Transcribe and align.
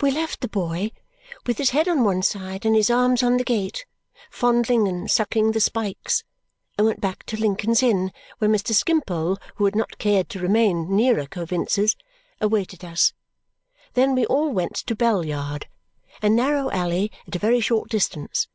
We 0.00 0.12
left 0.12 0.40
the 0.40 0.46
boy, 0.46 0.92
with 1.48 1.58
his 1.58 1.70
head 1.70 1.88
on 1.88 2.04
one 2.04 2.22
side 2.22 2.64
and 2.64 2.76
his 2.76 2.90
arms 2.90 3.24
on 3.24 3.38
the 3.38 3.42
gate, 3.42 3.86
fondling 4.30 4.86
and 4.86 5.10
sucking 5.10 5.50
the 5.50 5.58
spikes, 5.58 6.22
and 6.78 6.86
went 6.86 7.00
back 7.00 7.24
to 7.24 7.36
Lincoln's 7.36 7.82
Inn, 7.82 8.12
where 8.38 8.48
Mr. 8.48 8.72
Skimpole, 8.72 9.38
who 9.56 9.64
had 9.64 9.74
not 9.74 9.98
cared 9.98 10.28
to 10.28 10.38
remain 10.38 10.94
nearer 10.94 11.26
Coavinses, 11.26 11.96
awaited 12.40 12.84
us. 12.84 13.14
Then 13.94 14.14
we 14.14 14.24
all 14.26 14.52
went 14.52 14.74
to 14.76 14.94
Bell 14.94 15.26
Yard, 15.26 15.66
a 16.22 16.28
narrow 16.28 16.70
alley 16.70 17.10
at 17.26 17.34
a 17.34 17.38
very 17.40 17.58
short 17.60 17.90
distance. 17.90 18.46